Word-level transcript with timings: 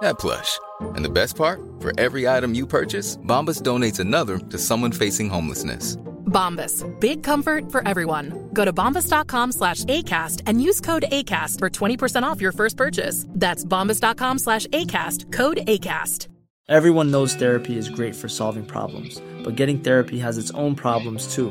that 0.00 0.18
plush. 0.18 0.58
And 0.96 1.04
the 1.04 1.10
best 1.10 1.36
part? 1.36 1.60
For 1.80 1.92
every 1.98 2.28
item 2.28 2.54
you 2.54 2.66
purchase, 2.66 3.16
Bombas 3.16 3.62
donates 3.62 4.00
another 4.00 4.38
to 4.38 4.58
someone 4.58 4.92
facing 4.92 5.28
homelessness. 5.28 5.96
Bombas. 6.26 6.84
Big 7.00 7.22
comfort 7.22 7.72
for 7.72 7.86
everyone. 7.86 8.50
Go 8.52 8.64
to 8.64 8.72
bombas.com 8.72 9.52
slash 9.52 9.84
ACAST 9.84 10.42
and 10.46 10.62
use 10.62 10.80
code 10.80 11.06
ACAST 11.10 11.58
for 11.58 11.70
20% 11.70 12.22
off 12.22 12.40
your 12.40 12.52
first 12.52 12.76
purchase. 12.76 13.24
That's 13.30 13.64
bombas.com 13.64 14.38
slash 14.38 14.66
ACAST. 14.66 15.32
Code 15.32 15.58
ACAST. 15.66 16.28
Everyone 16.68 17.10
knows 17.10 17.34
therapy 17.34 17.78
is 17.78 17.88
great 17.88 18.14
for 18.14 18.28
solving 18.28 18.62
problems, 18.62 19.22
but 19.42 19.56
getting 19.56 19.80
therapy 19.80 20.18
has 20.18 20.36
its 20.36 20.50
own 20.50 20.74
problems 20.74 21.34
too, 21.34 21.50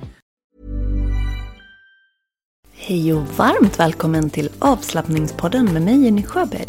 Hej 2.91 3.13
och 3.13 3.27
varmt 3.37 3.79
välkommen 3.79 4.29
till 4.29 4.49
avslappningspodden 4.59 5.73
med 5.73 5.81
mig 5.81 6.03
Jenny 6.03 6.23
Sjöberg. 6.23 6.65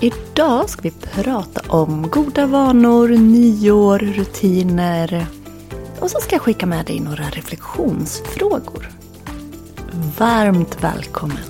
Idag 0.00 0.68
ska 0.70 0.82
vi 0.82 0.90
prata 0.90 1.60
om 1.68 2.10
goda 2.10 2.46
vanor, 2.46 3.08
nyår, 3.08 3.98
rutiner 3.98 5.26
och 6.00 6.10
så 6.10 6.18
ska 6.20 6.34
jag 6.34 6.42
skicka 6.42 6.66
med 6.66 6.86
dig 6.86 7.00
några 7.00 7.24
reflektionsfrågor. 7.24 8.90
Varmt 10.18 10.84
välkommen! 10.84 11.44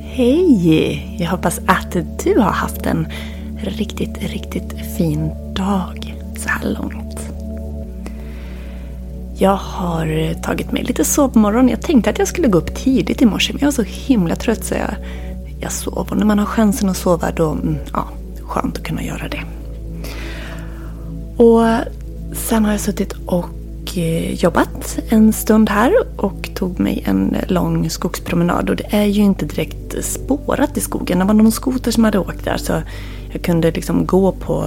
Hej! 0.00 1.16
Jag 1.20 1.30
hoppas 1.30 1.60
att 1.66 1.92
du 2.24 2.38
har 2.38 2.52
haft 2.52 2.86
en 2.86 3.08
riktigt, 3.56 4.18
riktigt 4.18 4.96
fin 4.96 5.30
dag 5.54 6.14
så 6.36 6.48
här 6.48 6.68
långt. 6.68 7.27
Jag 9.40 9.56
har 9.56 10.06
eh, 10.06 10.32
tagit 10.32 10.72
mig 10.72 10.82
lite 10.82 11.04
sovmorgon. 11.04 11.68
Jag 11.68 11.82
tänkte 11.82 12.10
att 12.10 12.18
jag 12.18 12.28
skulle 12.28 12.48
gå 12.48 12.58
upp 12.58 12.74
tidigt 12.74 13.22
i 13.22 13.26
morse 13.26 13.52
men 13.52 13.60
jag 13.60 13.66
var 13.66 13.72
så 13.72 13.82
himla 13.82 14.36
trött 14.36 14.64
så 14.64 14.74
jag, 14.74 14.94
jag 15.60 15.72
sov. 15.72 16.08
Och 16.10 16.16
när 16.16 16.24
man 16.24 16.38
har 16.38 16.46
chansen 16.46 16.88
att 16.88 16.96
sova 16.96 17.30
då, 17.30 17.50
mm, 17.50 17.76
ja, 17.92 18.08
skönt 18.42 18.76
att 18.76 18.84
kunna 18.84 19.02
göra 19.02 19.28
det. 19.28 19.42
Och 21.42 21.62
sen 22.36 22.64
har 22.64 22.72
jag 22.72 22.80
suttit 22.80 23.12
och 23.26 23.98
eh, 23.98 24.34
jobbat 24.34 24.98
en 25.08 25.32
stund 25.32 25.70
här 25.70 25.92
och 26.16 26.50
tog 26.54 26.80
mig 26.80 27.02
en 27.06 27.36
lång 27.48 27.90
skogspromenad. 27.90 28.70
Och 28.70 28.76
det 28.76 28.86
är 28.90 29.06
ju 29.06 29.22
inte 29.22 29.46
direkt 29.46 30.04
spårat 30.04 30.76
i 30.76 30.80
skogen. 30.80 31.18
Det 31.18 31.24
var 31.24 31.34
någon 31.34 31.52
skoter 31.52 31.90
som 31.90 32.04
hade 32.04 32.18
åkt 32.18 32.44
där 32.44 32.56
så 32.56 32.82
jag 33.32 33.42
kunde 33.42 33.70
liksom 33.70 34.06
gå 34.06 34.32
på 34.32 34.64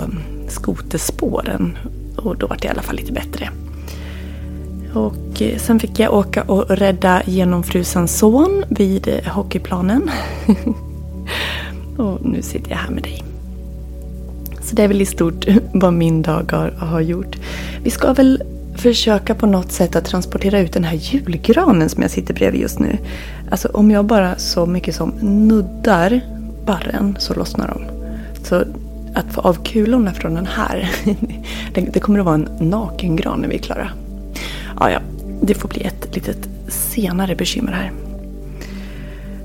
skoterspåren. 0.47 1.77
Och 2.17 2.37
då 2.37 2.47
var 2.47 2.57
det 2.61 2.67
i 2.67 2.69
alla 2.69 2.81
fall 2.81 2.95
lite 2.95 3.11
bättre. 3.11 3.49
Och 4.93 5.41
eh, 5.41 5.57
sen 5.57 5.79
fick 5.79 5.99
jag 5.99 6.13
åka 6.13 6.43
och 6.43 6.69
rädda 6.69 7.21
genomfrusen 7.25 8.07
son 8.07 8.63
vid 8.69 9.07
eh, 9.07 9.33
hockeyplanen. 9.33 10.09
och 11.97 12.25
nu 12.25 12.41
sitter 12.41 12.71
jag 12.71 12.77
här 12.77 12.89
med 12.89 13.03
dig. 13.03 13.23
Så 14.61 14.75
det 14.75 14.83
är 14.83 14.87
väl 14.87 15.01
i 15.01 15.05
stort 15.05 15.45
vad 15.73 15.93
min 15.93 16.21
dag 16.21 16.51
har, 16.51 16.69
har 16.71 17.01
gjort. 17.01 17.35
Vi 17.83 17.89
ska 17.89 18.13
väl 18.13 18.43
försöka 18.75 19.35
på 19.35 19.45
något 19.45 19.71
sätt 19.71 19.95
att 19.95 20.05
transportera 20.05 20.59
ut 20.59 20.73
den 20.73 20.83
här 20.83 20.95
julgranen 20.95 21.89
som 21.89 22.01
jag 22.01 22.11
sitter 22.11 22.33
bredvid 22.33 22.61
just 22.61 22.79
nu. 22.79 22.97
Alltså 23.51 23.67
om 23.67 23.91
jag 23.91 24.05
bara 24.05 24.35
så 24.37 24.65
mycket 24.65 24.95
som 24.95 25.09
nuddar 25.21 26.21
barren 26.65 27.15
så 27.19 27.33
lossnar 27.33 27.67
de. 27.67 27.81
Så 28.43 28.55
att 29.15 29.33
få 29.33 29.41
av 29.41 29.63
kulorna 29.63 30.13
från 30.13 30.33
den 30.33 30.45
här, 30.45 30.91
det 31.93 31.99
kommer 31.99 32.19
att 32.19 32.25
vara 32.25 32.35
en 32.35 32.49
nakengran 32.59 33.39
när 33.41 33.47
vi 33.47 33.55
är 33.55 33.59
klara. 33.59 33.91
Ja, 34.81 34.91
ja, 34.91 34.99
det 35.41 35.53
får 35.53 35.69
bli 35.69 35.81
ett 35.81 36.15
litet 36.15 36.49
senare 36.67 37.35
bekymmer 37.35 37.71
här. 37.71 37.91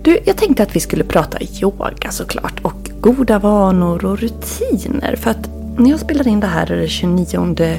Du, 0.02 0.18
jag 0.24 0.36
tänkte 0.36 0.62
att 0.62 0.76
vi 0.76 0.80
skulle 0.80 1.04
prata 1.04 1.38
yoga 1.62 2.10
såklart 2.10 2.60
och 2.62 2.90
goda 3.00 3.38
vanor 3.38 4.04
och 4.04 4.18
rutiner. 4.18 5.16
För 5.16 5.30
att 5.30 5.48
när 5.78 5.90
jag 5.90 6.00
spelar 6.00 6.28
in 6.28 6.40
det 6.40 6.46
här 6.46 6.72
är 6.72 6.76
det 6.76 6.88
29 6.88 7.78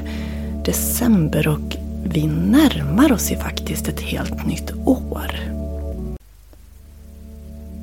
december 0.66 1.48
och 1.48 1.76
vi 2.04 2.28
närmar 2.28 3.12
oss 3.12 3.32
ju 3.32 3.36
faktiskt 3.36 3.88
ett 3.88 4.02
helt 4.02 4.48
nytt 4.48 4.72
år. 4.86 5.32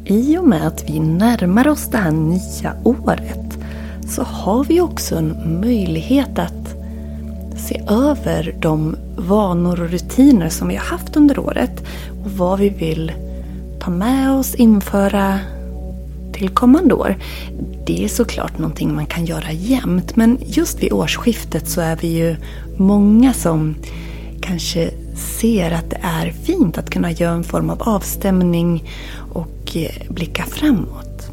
I 0.05 0.39
och 0.39 0.45
med 0.45 0.67
att 0.67 0.91
vi 0.91 1.01
närmar 1.01 1.69
oss 1.69 1.89
det 1.91 1.99
här 1.99 2.11
nya 2.11 2.75
året 2.85 3.59
så 4.09 4.23
har 4.23 4.65
vi 4.65 4.81
också 4.81 5.17
en 5.17 5.61
möjlighet 5.61 6.39
att 6.39 6.64
se 7.65 7.83
över 7.89 8.55
de 8.61 8.97
vanor 9.17 9.81
och 9.83 9.91
rutiner 9.91 10.49
som 10.49 10.69
vi 10.69 10.77
har 10.77 10.85
haft 10.85 11.17
under 11.17 11.39
året 11.39 11.85
och 12.25 12.31
vad 12.31 12.59
vi 12.59 12.69
vill 12.69 13.13
ta 13.81 13.91
med 13.91 14.31
oss, 14.31 14.55
införa 14.55 15.39
till 16.33 16.49
kommande 16.49 16.95
år. 16.95 17.17
Det 17.87 18.05
är 18.05 18.09
såklart 18.09 18.59
någonting 18.59 18.95
man 18.95 19.07
kan 19.07 19.25
göra 19.25 19.53
jämt 19.53 20.17
men 20.17 20.39
just 20.47 20.83
vid 20.83 20.93
årsskiftet 20.93 21.69
så 21.69 21.81
är 21.81 21.97
vi 21.97 22.09
ju 22.09 22.37
många 22.77 23.33
som 23.33 23.75
kanske 24.41 24.91
ser 25.41 25.71
att 25.71 25.91
det 25.91 25.99
är 26.03 26.31
fint 26.31 26.79
att 26.79 26.91
kunna 26.91 27.11
göra 27.11 27.35
en 27.35 27.45
form 27.45 27.71
av 27.71 27.83
avstämning 27.83 28.91
och 29.33 29.77
eh, 29.77 30.13
blicka 30.13 30.45
framåt. 30.45 31.31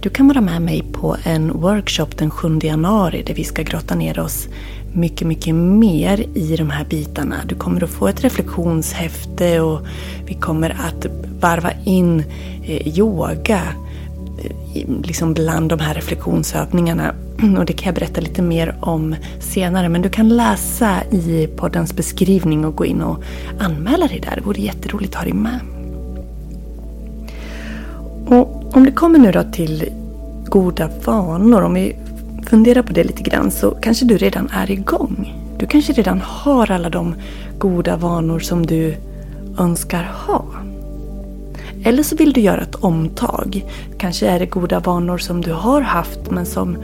Du 0.00 0.10
kan 0.10 0.28
vara 0.28 0.40
med 0.40 0.62
mig 0.62 0.84
på 0.92 1.16
en 1.24 1.52
workshop 1.52 2.08
den 2.16 2.30
7 2.30 2.58
januari 2.62 3.22
där 3.26 3.34
vi 3.34 3.44
ska 3.44 3.62
grotta 3.62 3.94
ner 3.94 4.18
oss 4.18 4.48
mycket, 4.94 5.28
mycket 5.28 5.54
mer 5.54 6.26
i 6.34 6.56
de 6.56 6.70
här 6.70 6.84
bitarna. 6.84 7.36
Du 7.48 7.54
kommer 7.54 7.84
att 7.84 7.90
få 7.90 8.08
ett 8.08 8.24
reflektionshäfte 8.24 9.60
och 9.60 9.80
vi 10.26 10.34
kommer 10.34 10.70
att 10.70 11.06
varva 11.40 11.70
in 11.84 12.24
eh, 12.64 12.98
yoga 12.98 13.62
eh, 14.74 14.88
liksom 15.02 15.34
bland 15.34 15.68
de 15.70 15.80
här 15.80 15.94
reflektionsövningarna. 15.94 17.14
Och 17.58 17.64
det 17.64 17.72
kan 17.72 17.86
jag 17.86 17.94
berätta 17.94 18.20
lite 18.20 18.42
mer 18.42 18.76
om 18.80 19.14
senare. 19.40 19.88
Men 19.88 20.02
du 20.02 20.08
kan 20.08 20.28
läsa 20.28 21.04
i 21.10 21.48
poddens 21.56 21.96
beskrivning 21.96 22.64
och 22.64 22.76
gå 22.76 22.84
in 22.84 23.02
och 23.02 23.22
anmäla 23.58 24.06
dig 24.06 24.20
där. 24.20 24.36
Det 24.36 24.42
vore 24.42 24.60
jätteroligt 24.60 25.14
att 25.14 25.18
ha 25.18 25.24
dig 25.24 25.32
med. 25.32 25.60
Och 28.26 28.76
om 28.76 28.84
det 28.84 28.92
kommer 28.92 29.18
nu 29.18 29.32
då 29.32 29.42
till 29.52 29.84
goda 30.46 30.90
vanor. 31.04 31.62
Om 31.62 31.74
vi 31.74 31.96
fundera 32.46 32.82
på 32.82 32.92
det 32.92 33.04
lite 33.04 33.22
grann 33.22 33.50
så 33.50 33.70
kanske 33.70 34.04
du 34.04 34.16
redan 34.16 34.48
är 34.52 34.70
igång. 34.70 35.34
Du 35.58 35.66
kanske 35.66 35.92
redan 35.92 36.20
har 36.20 36.70
alla 36.70 36.90
de 36.90 37.14
goda 37.58 37.96
vanor 37.96 38.38
som 38.38 38.66
du 38.66 38.96
önskar 39.58 40.12
ha. 40.26 40.44
Eller 41.84 42.02
så 42.02 42.16
vill 42.16 42.32
du 42.32 42.40
göra 42.40 42.60
ett 42.60 42.74
omtag. 42.74 43.64
Kanske 43.98 44.26
är 44.26 44.38
det 44.38 44.46
goda 44.46 44.80
vanor 44.80 45.18
som 45.18 45.40
du 45.40 45.52
har 45.52 45.80
haft 45.80 46.30
men 46.30 46.46
som 46.46 46.76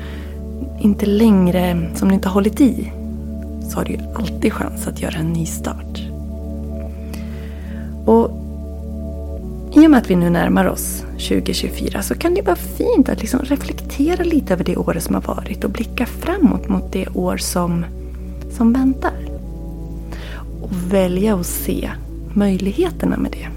inte 0.80 1.06
längre, 1.06 1.90
som 1.94 2.08
du 2.08 2.14
inte 2.14 2.28
har 2.28 2.34
hållit 2.34 2.60
i. 2.60 2.92
Så 3.68 3.78
har 3.78 3.84
du 3.84 3.92
ju 3.92 4.00
alltid 4.14 4.52
chans 4.52 4.86
att 4.86 5.00
göra 5.00 5.14
en 5.14 5.32
ny 5.32 5.46
start. 5.46 6.00
Och 8.06 8.39
i 9.82 9.86
och 9.86 9.90
med 9.90 9.98
att 9.98 10.10
vi 10.10 10.16
nu 10.16 10.30
närmar 10.30 10.64
oss 10.64 11.04
2024 11.12 12.02
så 12.02 12.14
kan 12.14 12.34
det 12.34 12.42
vara 12.42 12.56
fint 12.56 13.08
att 13.08 13.20
liksom 13.20 13.40
reflektera 13.40 14.24
lite 14.24 14.52
över 14.52 14.64
det 14.64 14.76
året 14.76 15.02
som 15.02 15.14
har 15.14 15.22
varit 15.22 15.64
och 15.64 15.70
blicka 15.70 16.06
framåt 16.06 16.68
mot 16.68 16.92
det 16.92 17.08
år 17.08 17.36
som, 17.36 17.84
som 18.50 18.72
väntar. 18.72 19.12
Och 20.62 20.70
välja 20.72 21.34
att 21.34 21.46
se 21.46 21.90
möjligheterna 22.34 23.16
med 23.16 23.32
det. 23.32 23.48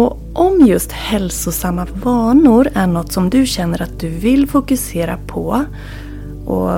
Och 0.00 0.18
om 0.32 0.66
just 0.66 0.92
hälsosamma 0.92 1.86
vanor 2.04 2.68
är 2.74 2.86
något 2.86 3.12
som 3.12 3.30
du 3.30 3.46
känner 3.46 3.82
att 3.82 4.00
du 4.00 4.08
vill 4.08 4.48
fokusera 4.48 5.18
på 5.26 5.64
och 6.46 6.70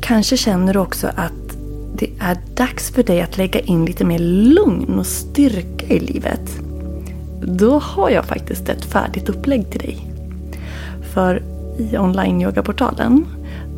kanske 0.00 0.36
känner 0.36 0.72
du 0.72 0.78
också 0.78 1.10
att 1.16 1.41
det 2.02 2.10
är 2.18 2.36
dags 2.54 2.90
för 2.90 3.02
dig 3.02 3.20
att 3.20 3.36
lägga 3.36 3.60
in 3.60 3.84
lite 3.84 4.04
mer 4.04 4.18
lugn 4.18 4.98
och 4.98 5.06
styrka 5.06 5.86
i 5.86 5.98
livet. 5.98 6.60
Då 7.42 7.78
har 7.78 8.10
jag 8.10 8.24
faktiskt 8.24 8.68
ett 8.68 8.84
färdigt 8.84 9.28
upplägg 9.28 9.70
till 9.70 9.80
dig. 9.80 10.06
För 11.14 11.42
i 11.78 11.96
online-yogaportalen 11.98 13.26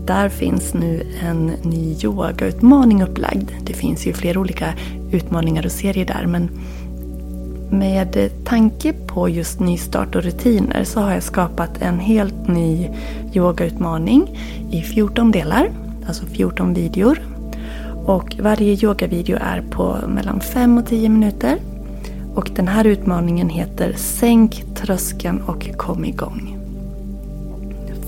där 0.07 0.29
finns 0.29 0.75
nu 0.75 1.03
en 1.21 1.47
ny 1.47 1.97
yogautmaning 2.05 3.03
upplagd. 3.03 3.51
Det 3.63 3.73
finns 3.73 4.07
ju 4.07 4.13
flera 4.13 4.41
olika 4.41 4.75
utmaningar 5.13 5.67
och 5.67 5.73
serier 5.73 6.07
där 6.07 6.27
men 6.27 6.51
med 7.71 8.31
tanke 8.45 8.93
på 8.93 9.29
just 9.29 9.61
nystart 9.61 10.15
och 10.15 10.23
rutiner 10.23 10.85
så 10.85 11.01
har 11.01 11.13
jag 11.13 11.23
skapat 11.23 11.83
en 11.83 11.99
helt 11.99 12.49
ny 12.49 12.91
yogautmaning 13.35 14.41
i 14.71 14.83
14 14.83 15.31
delar, 15.31 15.71
alltså 16.07 16.27
14 16.27 16.75
videor. 16.75 17.34
Och 18.07 18.37
varje 18.41 18.85
yogavideo 18.85 19.39
är 19.41 19.63
på 19.71 19.99
mellan 20.09 20.41
5 20.41 20.79
och 20.79 20.87
10 20.87 21.09
minuter. 21.09 21.59
Och 22.35 22.51
den 22.55 22.69
här 22.69 22.85
utmaningen 22.85 23.49
heter 23.49 23.93
Sänk 23.97 24.65
tröskeln 24.75 25.43
och 25.43 25.77
kom 25.77 26.05
igång. 26.05 26.59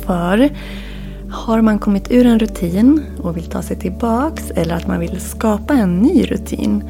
För 0.06 0.50
har 1.30 1.60
man 1.60 1.78
kommit 1.78 2.10
ur 2.10 2.26
en 2.26 2.38
rutin 2.38 3.02
och 3.22 3.36
vill 3.36 3.44
ta 3.44 3.62
sig 3.62 3.76
tillbaks 3.76 4.50
eller 4.50 4.74
att 4.74 4.86
man 4.86 5.00
vill 5.00 5.20
skapa 5.20 5.74
en 5.74 5.98
ny 5.98 6.24
rutin 6.24 6.84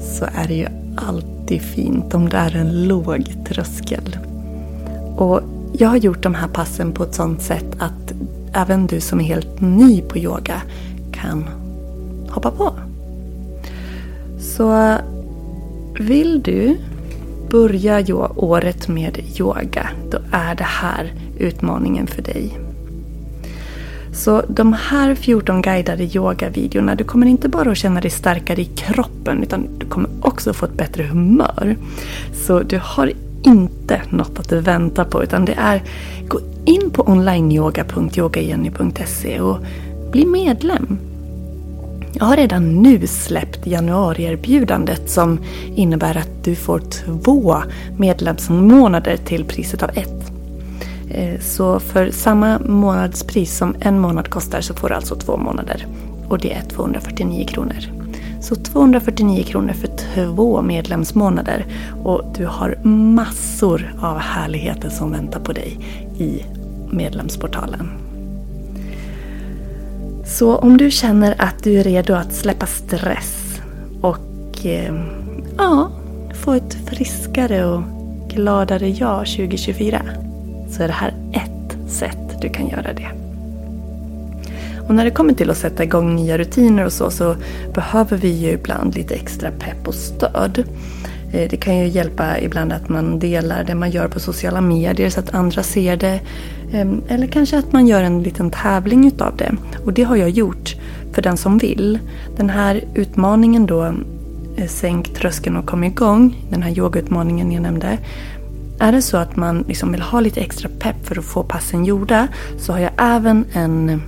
så 0.00 0.24
är 0.24 0.48
det 0.48 0.54
ju 0.54 0.66
alltid 0.96 1.62
fint 1.62 2.14
om 2.14 2.28
det 2.28 2.36
är 2.36 2.56
en 2.56 2.88
låg 2.88 3.44
tröskel. 3.48 4.18
Och 5.16 5.40
jag 5.72 5.88
har 5.88 5.96
gjort 5.96 6.22
de 6.22 6.34
här 6.34 6.48
passen 6.48 6.92
på 6.92 7.02
ett 7.02 7.14
sånt 7.14 7.42
sätt 7.42 7.76
att 7.78 8.12
även 8.52 8.86
du 8.86 9.00
som 9.00 9.20
är 9.20 9.24
helt 9.24 9.60
ny 9.60 10.02
på 10.02 10.18
yoga 10.18 10.62
kan 11.12 11.44
hoppa 12.34 12.50
på. 12.50 12.74
Så 14.40 14.96
vill 15.98 16.42
du 16.42 16.76
börja 17.50 18.04
året 18.36 18.88
med 18.88 19.18
yoga, 19.40 19.88
då 20.10 20.18
är 20.32 20.54
det 20.54 20.64
här 20.64 21.12
utmaningen 21.38 22.06
för 22.06 22.22
dig. 22.22 22.58
Så 24.12 24.42
de 24.48 24.72
här 24.72 25.14
14 25.14 25.62
guidade 25.62 26.04
yogavideorna, 26.04 26.94
du 26.94 27.04
kommer 27.04 27.26
inte 27.26 27.48
bara 27.48 27.70
att 27.70 27.78
känna 27.78 28.00
dig 28.00 28.10
starkare 28.10 28.60
i 28.60 28.64
kroppen 28.64 29.42
utan 29.42 29.66
du 29.78 29.86
kommer 29.86 30.10
också 30.20 30.52
få 30.52 30.66
ett 30.66 30.76
bättre 30.76 31.02
humör. 31.02 31.76
Så 32.46 32.60
du 32.60 32.80
har 32.82 33.12
inte 33.42 34.02
något 34.10 34.38
att 34.38 34.52
vänta 34.52 35.04
på 35.04 35.22
utan 35.22 35.44
det 35.44 35.54
är 35.58 35.82
gå 36.28 36.40
in 36.64 36.90
på 36.90 37.02
onlineyoga.yogajenny.se 37.02 39.40
och 39.40 39.58
bli 40.12 40.26
medlem. 40.26 40.98
Jag 42.16 42.24
har 42.24 42.36
redan 42.36 42.82
nu 42.82 43.06
släppt 43.06 43.66
januarierbjudandet 43.66 45.10
som 45.10 45.38
innebär 45.74 46.16
att 46.16 46.44
du 46.44 46.54
får 46.54 46.78
två 46.78 47.56
medlemsmånader 47.98 49.16
till 49.16 49.44
priset 49.44 49.82
av 49.82 49.90
ett. 49.90 50.32
Eh, 51.10 51.40
så 51.40 51.80
för 51.80 52.10
samma 52.10 52.58
månadspris 52.58 53.56
som 53.56 53.76
en 53.80 54.00
månad 54.00 54.30
kostar 54.30 54.60
så 54.60 54.74
får 54.74 54.88
du 54.88 54.94
alltså 54.94 55.14
två 55.14 55.36
månader. 55.36 55.86
Och 56.28 56.38
det 56.38 56.52
är 56.52 56.62
249 56.62 57.46
kronor. 57.46 57.76
Så 58.40 58.54
249 58.54 59.44
kronor 59.44 59.72
för 59.72 59.88
två 60.14 60.62
medlemsmånader. 60.62 61.66
Och 62.04 62.22
du 62.36 62.46
har 62.46 62.78
massor 62.88 63.94
av 64.00 64.18
härligheter 64.18 64.88
som 64.88 65.12
väntar 65.12 65.40
på 65.40 65.52
dig 65.52 65.78
i 66.18 66.42
medlemsportalen. 66.90 68.03
Så 70.26 70.56
om 70.56 70.76
du 70.76 70.90
känner 70.90 71.34
att 71.38 71.62
du 71.62 71.80
är 71.80 71.84
redo 71.84 72.14
att 72.14 72.34
släppa 72.34 72.66
stress 72.66 73.60
och 74.00 74.66
eh, 74.66 74.94
ja, 75.56 75.90
få 76.34 76.52
ett 76.52 76.76
friskare 76.86 77.64
och 77.66 77.82
gladare 78.28 78.88
jag 78.88 79.26
2024 79.26 80.02
så 80.70 80.82
är 80.82 80.86
det 80.86 80.94
här 80.94 81.14
ett 81.32 81.90
sätt 81.90 82.40
du 82.42 82.48
kan 82.48 82.68
göra 82.68 82.92
det. 82.92 83.08
Och 84.88 84.94
när 84.94 85.04
det 85.04 85.10
kommer 85.10 85.34
till 85.34 85.50
att 85.50 85.56
sätta 85.56 85.84
igång 85.84 86.14
nya 86.16 86.38
rutiner 86.38 86.84
och 86.84 86.92
så, 86.92 87.10
så 87.10 87.36
behöver 87.74 88.16
vi 88.16 88.28
ju 88.28 88.50
ibland 88.50 88.94
lite 88.94 89.14
extra 89.14 89.50
pepp 89.50 89.88
och 89.88 89.94
stöd. 89.94 90.64
Eh, 91.34 91.48
det 91.50 91.56
kan 91.56 91.78
ju 91.78 91.88
hjälpa 91.88 92.40
ibland 92.40 92.72
att 92.72 92.88
man 92.88 93.18
delar 93.18 93.64
det 93.64 93.74
man 93.74 93.90
gör 93.90 94.08
på 94.08 94.20
sociala 94.20 94.60
medier 94.60 95.10
så 95.10 95.20
att 95.20 95.34
andra 95.34 95.62
ser 95.62 95.96
det. 95.96 96.20
Ehm, 96.72 97.02
eller 97.08 97.26
kanske 97.26 97.58
att 97.58 97.72
man 97.72 97.86
gör 97.86 98.02
en 98.02 98.22
liten 98.22 98.50
tävling 98.50 99.06
utav 99.06 99.36
det. 99.36 99.54
Och 99.84 99.92
det 99.92 100.02
har 100.02 100.16
jag 100.16 100.30
gjort 100.30 100.76
för 101.12 101.22
den 101.22 101.36
som 101.36 101.58
vill. 101.58 101.98
Den 102.36 102.50
här 102.50 102.84
utmaningen 102.94 103.66
då, 103.66 103.84
eh, 104.56 104.66
Sänk 104.66 105.14
tröskeln 105.14 105.56
och 105.56 105.66
kom 105.66 105.84
igång, 105.84 106.46
den 106.50 106.62
här 106.62 106.78
yogautmaningen 106.78 107.52
jag 107.52 107.62
nämnde. 107.62 107.98
Är 108.78 108.92
det 108.92 109.02
så 109.02 109.16
att 109.16 109.36
man 109.36 109.64
liksom 109.68 109.92
vill 109.92 110.02
ha 110.02 110.20
lite 110.20 110.40
extra 110.40 110.70
pepp 110.78 111.06
för 111.06 111.18
att 111.18 111.24
få 111.24 111.42
passen 111.42 111.84
gjorda 111.84 112.28
så 112.58 112.72
har 112.72 112.78
jag 112.78 112.90
även 112.98 113.44
en, 113.52 114.02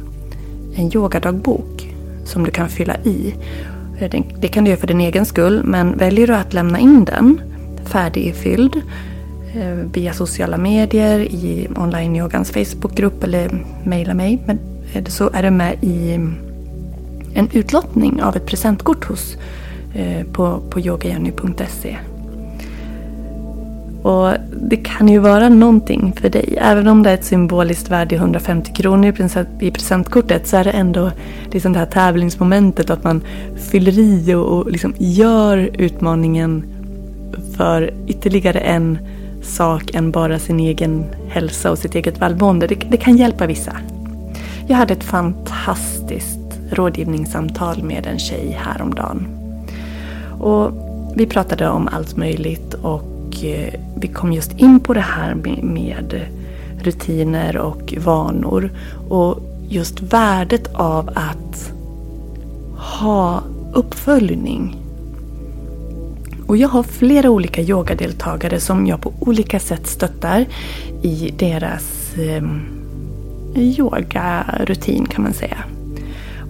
en 0.76 0.90
yogadagbok 0.94 1.94
som 2.24 2.44
du 2.44 2.50
kan 2.50 2.68
fylla 2.68 2.96
i. 2.96 3.34
Det 4.40 4.48
kan 4.48 4.64
du 4.64 4.70
göra 4.70 4.80
för 4.80 4.86
din 4.86 5.00
egen 5.00 5.26
skull 5.26 5.62
men 5.64 5.98
väljer 5.98 6.26
du 6.26 6.34
att 6.34 6.54
lämna 6.54 6.78
in 6.78 7.04
den 7.04 7.40
färdigfylld 7.84 8.76
eh, 9.54 9.74
via 9.92 10.12
sociala 10.12 10.56
medier, 10.56 11.18
i 11.20 11.68
online-yogans 11.76 12.50
Facebookgrupp 12.50 13.24
eller 13.24 13.64
mejla 13.84 14.14
mig 14.14 14.38
eh, 14.92 15.04
så 15.04 15.30
är 15.32 15.42
du 15.42 15.50
med 15.50 15.76
i 15.80 16.14
mm, 16.14 16.34
en 17.34 17.48
utlottning 17.52 18.22
av 18.22 18.36
ett 18.36 18.46
presentkort 18.46 19.04
hos, 19.04 19.36
eh, 19.94 20.26
på, 20.32 20.60
på 20.70 20.80
yogajenny.se. 20.80 21.96
Och 24.06 24.32
det 24.52 24.76
kan 24.76 25.08
ju 25.08 25.18
vara 25.18 25.48
någonting 25.48 26.12
för 26.20 26.28
dig. 26.28 26.58
Även 26.60 26.88
om 26.88 27.02
det 27.02 27.10
är 27.10 27.14
ett 27.14 27.24
symboliskt 27.24 27.90
värde 27.90 28.14
i 28.14 28.18
150 28.18 28.72
kronor 28.72 29.14
i 29.60 29.70
presentkortet 29.70 30.46
så 30.46 30.56
är 30.56 30.64
det 30.64 30.70
ändå 30.70 31.10
liksom 31.50 31.72
det 31.72 31.78
här 31.78 31.86
tävlingsmomentet 31.86 32.90
att 32.90 33.04
man 33.04 33.22
fyller 33.70 33.98
i 33.98 34.34
och, 34.34 34.44
och 34.44 34.70
liksom 34.70 34.94
gör 34.98 35.70
utmaningen 35.78 36.64
för 37.56 37.94
ytterligare 38.06 38.58
en 38.58 38.98
sak 39.42 39.94
än 39.94 40.10
bara 40.10 40.38
sin 40.38 40.60
egen 40.60 41.04
hälsa 41.28 41.70
och 41.70 41.78
sitt 41.78 41.94
eget 41.94 42.22
välmående. 42.22 42.66
Det, 42.66 42.74
det 42.74 42.96
kan 42.96 43.16
hjälpa 43.16 43.46
vissa. 43.46 43.76
Jag 44.68 44.76
hade 44.76 44.92
ett 44.92 45.04
fantastiskt 45.04 46.60
rådgivningssamtal 46.70 47.82
med 47.82 48.06
en 48.06 48.18
tjej 48.18 48.58
häromdagen. 48.60 49.26
Och 50.40 50.70
vi 51.16 51.26
pratade 51.26 51.68
om 51.68 51.88
allt 51.92 52.16
möjligt 52.16 52.74
och 52.74 53.15
Eh, 53.44 53.80
vi 53.96 54.08
kom 54.08 54.32
just 54.32 54.52
in 54.52 54.80
på 54.80 54.94
det 54.94 55.00
här 55.00 55.34
med 55.62 56.26
rutiner 56.82 57.56
och 57.56 57.94
vanor. 58.04 58.70
Och 59.08 59.40
just 59.68 60.00
värdet 60.00 60.74
av 60.74 61.10
att 61.14 61.72
ha 62.76 63.42
uppföljning. 63.72 64.76
Och 66.46 66.56
jag 66.56 66.68
har 66.68 66.82
flera 66.82 67.30
olika 67.30 67.62
yogadeltagare 67.62 68.60
som 68.60 68.86
jag 68.86 69.00
på 69.00 69.12
olika 69.20 69.60
sätt 69.60 69.86
stöttar 69.86 70.46
i 71.02 71.34
deras 71.38 72.16
eh, 72.16 72.42
yogarutin 73.56 75.06
kan 75.06 75.22
man 75.22 75.32
säga. 75.32 75.75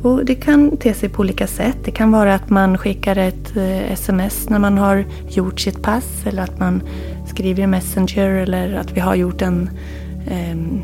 Och 0.02 0.24
det 0.24 0.34
kan 0.34 0.76
te 0.76 0.94
sig 0.94 1.08
på 1.08 1.20
olika 1.20 1.46
sätt. 1.46 1.76
Det 1.84 1.90
kan 1.90 2.12
vara 2.12 2.34
att 2.34 2.50
man 2.50 2.78
skickar 2.78 3.16
ett 3.16 3.56
eh, 3.56 3.92
sms 3.92 4.48
när 4.48 4.58
man 4.58 4.78
har 4.78 5.04
gjort 5.28 5.60
sitt 5.60 5.82
pass 5.82 6.26
eller 6.26 6.42
att 6.42 6.58
man 6.58 6.82
skriver 7.26 7.62
i 7.62 7.66
Messenger 7.66 8.30
eller 8.30 8.74
att 8.74 8.92
vi 8.92 9.00
har 9.00 9.14
gjort 9.14 9.42
en, 9.42 9.70
ehm, 10.30 10.80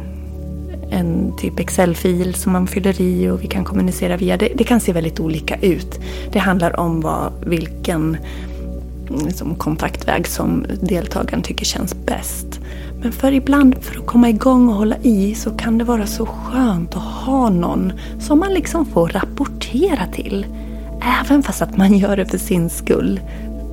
en 0.90 1.36
typ 1.36 1.60
Excel-fil 1.60 2.34
som 2.34 2.52
man 2.52 2.66
fyller 2.66 3.00
i 3.00 3.28
och 3.28 3.42
vi 3.42 3.46
kan 3.46 3.64
kommunicera 3.64 4.16
via. 4.16 4.36
Det, 4.36 4.52
det 4.54 4.64
kan 4.64 4.80
se 4.80 4.92
väldigt 4.92 5.20
olika 5.20 5.56
ut. 5.56 6.00
Det 6.32 6.38
handlar 6.38 6.80
om 6.80 7.00
vad, 7.00 7.32
vilken 7.46 8.16
liksom, 9.26 9.54
kontaktväg 9.54 10.26
som 10.26 10.66
deltagaren 10.80 11.42
tycker 11.42 11.64
känns 11.64 11.94
bäst. 12.06 12.60
Men 13.02 13.12
för 13.12 13.32
ibland, 13.32 13.74
för 13.80 14.00
att 14.00 14.06
komma 14.06 14.28
igång 14.28 14.68
och 14.68 14.74
hålla 14.74 14.96
i, 15.02 15.34
så 15.34 15.50
kan 15.50 15.78
det 15.78 15.84
vara 15.84 16.06
så 16.06 16.26
skönt 16.26 16.96
att 16.96 17.02
ha 17.02 17.50
någon 17.50 17.92
som 18.20 18.38
man 18.38 18.54
liksom 18.54 18.86
får 18.86 19.08
rapportera 19.08 20.06
till. 20.06 20.46
Även 21.20 21.42
fast 21.42 21.62
att 21.62 21.76
man 21.76 21.98
gör 21.98 22.16
det 22.16 22.26
för 22.26 22.38
sin 22.38 22.70
skull. 22.70 23.20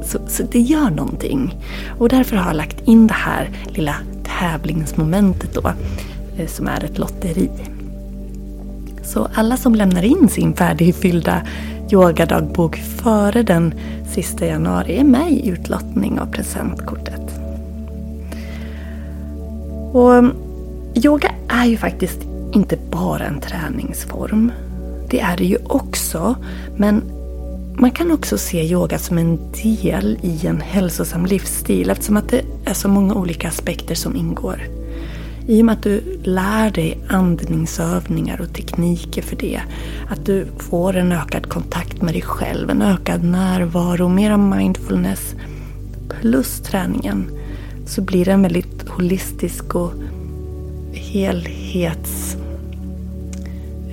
Så, 0.03 0.19
så 0.27 0.43
det 0.43 0.59
gör 0.59 0.89
någonting. 0.89 1.55
Och 1.99 2.09
därför 2.09 2.35
har 2.35 2.47
jag 2.47 2.55
lagt 2.55 2.87
in 2.87 3.07
det 3.07 3.13
här 3.13 3.49
lilla 3.67 3.95
tävlingsmomentet 4.23 5.53
då, 5.53 5.71
eh, 6.37 6.47
som 6.47 6.67
är 6.67 6.83
ett 6.83 6.97
lotteri. 6.97 7.49
Så 9.03 9.27
alla 9.33 9.57
som 9.57 9.75
lämnar 9.75 10.03
in 10.03 10.29
sin 10.29 10.53
färdigfyllda 10.53 11.41
yogadagbok 11.91 12.75
före 12.75 13.43
den 13.43 13.73
sista 14.11 14.45
januari 14.45 14.97
är 14.97 15.03
med 15.03 15.31
i 15.31 15.49
utlottning 15.49 16.19
av 16.19 16.31
presentkortet. 16.31 17.28
Och 19.91 20.15
mm, 20.15 20.35
yoga 20.95 21.31
är 21.47 21.65
ju 21.65 21.77
faktiskt 21.77 22.19
inte 22.53 22.77
bara 22.91 23.25
en 23.25 23.39
träningsform. 23.39 24.51
Det 25.09 25.19
är 25.19 25.37
det 25.37 25.45
ju 25.45 25.57
också, 25.65 26.35
men 26.77 27.03
man 27.75 27.91
kan 27.91 28.11
också 28.11 28.37
se 28.37 28.63
yoga 28.63 28.99
som 28.99 29.17
en 29.17 29.39
del 29.63 30.17
i 30.21 30.47
en 30.47 30.61
hälsosam 30.61 31.25
livsstil 31.25 31.89
eftersom 31.89 32.17
att 32.17 32.29
det 32.29 32.41
är 32.65 32.73
så 32.73 32.87
många 32.87 33.13
olika 33.13 33.47
aspekter 33.47 33.95
som 33.95 34.15
ingår. 34.15 34.61
I 35.47 35.61
och 35.61 35.65
med 35.65 35.73
att 35.73 35.83
du 35.83 36.19
lär 36.23 36.71
dig 36.71 36.97
andningsövningar 37.07 38.41
och 38.41 38.53
tekniker 38.53 39.21
för 39.21 39.35
det. 39.35 39.61
Att 40.09 40.25
du 40.25 40.45
får 40.57 40.95
en 40.95 41.11
ökad 41.11 41.49
kontakt 41.49 42.01
med 42.01 42.13
dig 42.13 42.21
själv, 42.21 42.69
en 42.69 42.81
ökad 42.81 43.23
närvaro, 43.23 44.07
mera 44.07 44.37
mindfulness. 44.37 45.35
Plus 46.21 46.61
träningen. 46.61 47.38
Så 47.89 48.01
blir 48.01 48.25
det 48.25 48.31
en 48.31 48.41
väldigt 48.41 48.89
holistisk 48.89 49.75
och 49.75 49.91
helhets... 50.93 52.37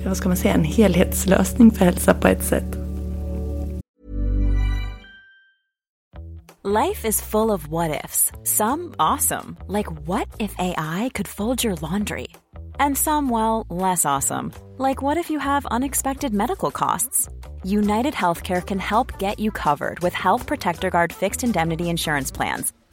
Vad 0.05 0.17
ska 0.17 0.29
man 0.29 0.37
säga? 0.37 0.53
En 0.53 0.63
helhetslösning 0.63 1.71
för 1.71 1.85
hälsa 1.85 2.13
på 2.13 2.27
ett 2.27 2.43
sätt. 2.43 2.77
Life 6.63 7.07
is 7.07 7.21
full 7.21 7.51
of 7.51 7.67
what 7.67 8.05
ifs. 8.05 8.31
Some 8.43 8.95
awesome. 8.99 9.57
Like 9.67 9.89
what 10.05 10.27
if 10.39 10.55
AI 10.57 11.09
could 11.13 11.27
fold 11.27 11.63
your 11.63 11.75
laundry? 11.81 12.27
And 12.79 12.97
some, 12.97 13.29
well, 13.29 13.65
less 13.69 14.05
awesome. 14.05 14.51
Like 14.77 15.01
what 15.01 15.17
if 15.17 15.31
you 15.31 15.39
have 15.39 15.65
unexpected 15.71 16.33
medical 16.33 16.71
costs? 16.71 17.29
United 17.63 18.13
Healthcare 18.13 18.61
can 18.61 18.79
help 18.79 19.19
get 19.19 19.39
you 19.39 19.51
covered 19.51 19.99
with 19.99 20.13
Health 20.13 20.45
Protector 20.47 20.89
Guard 20.89 21.13
fixed 21.13 21.43
indemnity 21.43 21.83
insurance 21.89 22.35
plans. 22.35 22.73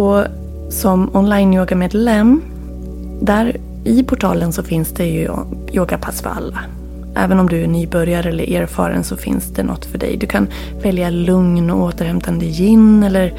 Och 0.00 0.24
som 0.70 1.10
online-yogamedlem, 1.16 2.42
där 3.20 3.56
i 3.84 4.02
portalen 4.02 4.52
så 4.52 4.62
finns 4.62 4.88
det 4.88 5.06
ju 5.06 5.28
yogapass 5.72 6.22
för 6.22 6.30
alla. 6.30 6.58
Även 7.16 7.40
om 7.40 7.48
du 7.48 7.62
är 7.62 7.66
nybörjare 7.66 8.28
eller 8.28 8.52
erfaren 8.52 9.04
så 9.04 9.16
finns 9.16 9.44
det 9.44 9.62
något 9.62 9.84
för 9.84 9.98
dig. 9.98 10.16
Du 10.16 10.26
kan 10.26 10.48
välja 10.82 11.10
lugn 11.10 11.70
och 11.70 11.82
återhämtande 11.82 12.46
yin 12.46 13.02
eller 13.02 13.34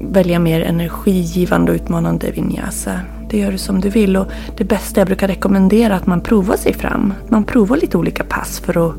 välja 0.00 0.38
mer 0.38 0.60
energigivande 0.60 1.72
och 1.72 1.76
utmanande 1.76 2.30
vinyasa. 2.30 3.00
Det 3.30 3.38
gör 3.38 3.52
du 3.52 3.58
som 3.58 3.80
du 3.80 3.88
vill 3.88 4.16
och 4.16 4.26
det 4.56 4.64
bästa 4.64 5.00
jag 5.00 5.06
brukar 5.06 5.28
rekommendera 5.28 5.94
är 5.94 5.96
att 5.96 6.06
man 6.06 6.20
provar 6.20 6.56
sig 6.56 6.74
fram. 6.74 7.14
Man 7.28 7.44
provar 7.44 7.76
lite 7.76 7.98
olika 7.98 8.24
pass 8.24 8.60
för 8.60 8.88
att 8.88 8.94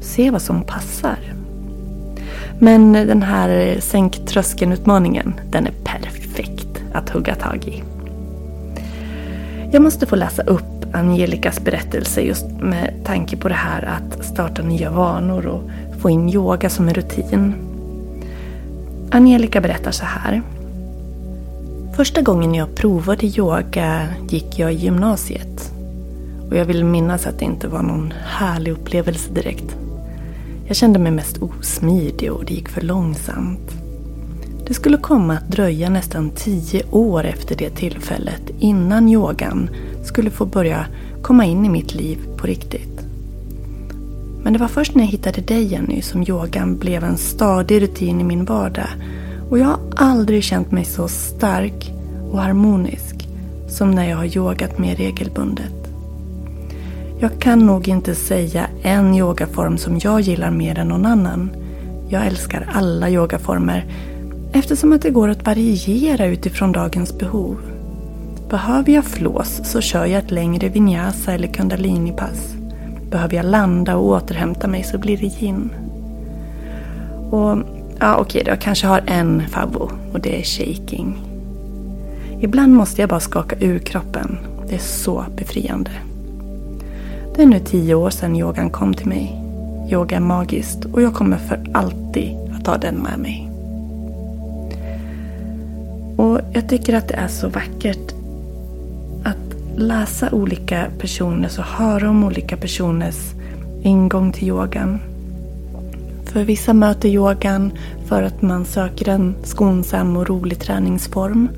se 0.00 0.30
vad 0.30 0.42
som 0.42 0.62
passar. 0.62 1.18
Men 2.58 2.92
den 2.92 3.22
här 3.22 3.76
sänk 3.80 4.26
tröskeln-utmaningen, 4.26 5.34
den 5.50 5.66
är 5.66 5.72
perfekt 5.84 6.19
att 6.92 7.10
hugga 7.10 7.34
tag 7.34 7.64
i. 7.64 7.82
Jag 9.72 9.82
måste 9.82 10.06
få 10.06 10.16
läsa 10.16 10.42
upp 10.42 10.64
Angelicas 10.92 11.60
berättelse 11.60 12.20
just 12.20 12.46
med 12.60 12.94
tanke 13.04 13.36
på 13.36 13.48
det 13.48 13.54
här 13.54 13.82
att 13.82 14.24
starta 14.24 14.62
nya 14.62 14.90
vanor 14.90 15.46
och 15.46 15.70
få 16.00 16.10
in 16.10 16.28
yoga 16.28 16.70
som 16.70 16.88
en 16.88 16.94
rutin. 16.94 17.54
Angelica 19.10 19.60
berättar 19.60 19.90
så 19.90 20.04
här. 20.04 20.42
Första 21.96 22.22
gången 22.22 22.54
jag 22.54 22.74
provade 22.74 23.26
yoga 23.26 24.06
gick 24.28 24.58
jag 24.58 24.72
i 24.72 24.76
gymnasiet. 24.76 25.72
Och 26.48 26.56
jag 26.56 26.64
vill 26.64 26.84
minnas 26.84 27.26
att 27.26 27.38
det 27.38 27.44
inte 27.44 27.68
var 27.68 27.82
någon 27.82 28.12
härlig 28.24 28.72
upplevelse 28.72 29.32
direkt. 29.32 29.76
Jag 30.66 30.76
kände 30.76 30.98
mig 30.98 31.12
mest 31.12 31.38
osmidig 31.38 32.32
och 32.32 32.44
det 32.44 32.54
gick 32.54 32.68
för 32.68 32.80
långsamt. 32.80 33.79
Det 34.70 34.74
skulle 34.74 34.96
komma 34.96 35.34
att 35.34 35.48
dröja 35.48 35.90
nästan 35.90 36.30
tio 36.30 36.82
år 36.90 37.24
efter 37.24 37.56
det 37.56 37.70
tillfället 37.70 38.42
innan 38.58 39.08
yogan 39.08 39.70
skulle 40.04 40.30
få 40.30 40.46
börja 40.46 40.86
komma 41.22 41.44
in 41.44 41.64
i 41.64 41.68
mitt 41.68 41.94
liv 41.94 42.18
på 42.36 42.46
riktigt. 42.46 43.00
Men 44.42 44.52
det 44.52 44.58
var 44.58 44.68
först 44.68 44.94
när 44.94 45.02
jag 45.04 45.10
hittade 45.10 45.40
dig 45.40 45.64
Jenny 45.64 46.02
som 46.02 46.22
yogan 46.22 46.78
blev 46.78 47.04
en 47.04 47.16
stadig 47.16 47.82
rutin 47.82 48.20
i 48.20 48.24
min 48.24 48.44
vardag. 48.44 48.88
Och 49.50 49.58
jag 49.58 49.66
har 49.66 49.78
aldrig 49.96 50.44
känt 50.44 50.72
mig 50.72 50.84
så 50.84 51.08
stark 51.08 51.92
och 52.30 52.40
harmonisk 52.40 53.28
som 53.68 53.90
när 53.90 54.10
jag 54.10 54.16
har 54.16 54.36
yogat 54.36 54.78
mer 54.78 54.96
regelbundet. 54.96 55.92
Jag 57.20 57.38
kan 57.38 57.58
nog 57.58 57.88
inte 57.88 58.14
säga 58.14 58.66
en 58.82 59.14
yogaform 59.14 59.78
som 59.78 59.98
jag 60.02 60.20
gillar 60.20 60.50
mer 60.50 60.78
än 60.78 60.88
någon 60.88 61.06
annan. 61.06 61.50
Jag 62.08 62.26
älskar 62.26 62.70
alla 62.72 63.10
yogaformer 63.10 63.86
eftersom 64.52 64.92
att 64.92 65.02
det 65.02 65.10
går 65.10 65.28
att 65.28 65.46
variera 65.46 66.26
utifrån 66.26 66.72
dagens 66.72 67.18
behov. 67.18 67.58
Behöver 68.50 68.92
jag 68.92 69.04
flås 69.04 69.60
så 69.64 69.80
kör 69.80 70.06
jag 70.06 70.24
ett 70.24 70.30
längre 70.30 70.68
vinyasa 70.68 71.32
eller 71.32 71.48
kundalinipass. 71.48 72.54
Behöver 73.10 73.36
jag 73.36 73.44
landa 73.44 73.96
och 73.96 74.06
återhämta 74.06 74.68
mig 74.68 74.84
så 74.84 74.98
blir 74.98 75.16
det 75.16 75.42
yin. 75.42 75.70
Och 77.30 77.58
ja, 77.98 78.16
okej 78.16 78.42
då, 78.44 78.50
jag 78.50 78.60
kanske 78.60 78.86
har 78.86 79.02
en 79.06 79.48
favvo 79.48 79.90
och 80.12 80.20
det 80.20 80.40
är 80.40 80.44
shaking. 80.44 81.18
Ibland 82.40 82.74
måste 82.74 83.02
jag 83.02 83.10
bara 83.10 83.20
skaka 83.20 83.56
ur 83.60 83.78
kroppen. 83.78 84.38
Det 84.68 84.74
är 84.74 84.78
så 84.78 85.24
befriande. 85.36 85.90
Det 87.36 87.42
är 87.42 87.46
nu 87.46 87.58
tio 87.58 87.94
år 87.94 88.10
sedan 88.10 88.36
yogan 88.36 88.70
kom 88.70 88.94
till 88.94 89.08
mig. 89.08 89.36
Yoga 89.90 90.16
är 90.16 90.20
magiskt 90.20 90.84
och 90.84 91.02
jag 91.02 91.14
kommer 91.14 91.36
för 91.36 91.66
alltid 91.74 92.36
att 92.58 92.66
ha 92.66 92.76
den 92.76 92.94
med 92.94 93.18
mig. 93.18 93.49
Och 96.20 96.40
jag 96.52 96.68
tycker 96.68 96.94
att 96.94 97.08
det 97.08 97.14
är 97.14 97.28
så 97.28 97.48
vackert 97.48 98.14
att 99.24 99.76
läsa 99.76 100.30
olika 100.32 100.86
personers 100.98 101.58
och 101.58 101.64
höra 101.64 102.10
om 102.10 102.24
olika 102.24 102.56
personers 102.56 103.16
ingång 103.82 104.32
till 104.32 104.48
yogan. 104.48 104.98
För 106.24 106.44
vissa 106.44 106.72
möter 106.72 107.08
yogan 107.08 107.72
för 108.06 108.22
att 108.22 108.42
man 108.42 108.64
söker 108.64 109.08
en 109.08 109.34
skonsam 109.44 110.16
och 110.16 110.28
rolig 110.28 110.58
träningsform. 110.58 111.48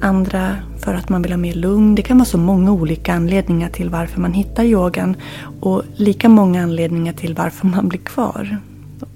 Andra 0.00 0.56
för 0.78 0.94
att 0.94 1.08
man 1.08 1.22
vill 1.22 1.32
ha 1.32 1.38
mer 1.38 1.54
lugn. 1.54 1.94
Det 1.94 2.02
kan 2.02 2.18
vara 2.18 2.26
så 2.26 2.38
många 2.38 2.72
olika 2.72 3.14
anledningar 3.14 3.68
till 3.68 3.90
varför 3.90 4.20
man 4.20 4.32
hittar 4.32 4.64
yogan. 4.64 5.16
Och 5.60 5.82
lika 5.96 6.28
många 6.28 6.62
anledningar 6.62 7.12
till 7.12 7.34
varför 7.34 7.66
man 7.66 7.88
blir 7.88 8.00
kvar 8.00 8.58